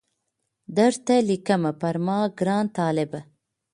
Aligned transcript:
درته 0.77 1.15
لیکمه 1.29 1.71
پر 1.81 1.95
ما 2.05 2.17
ګران 2.39 2.65
طالبه 2.77 3.21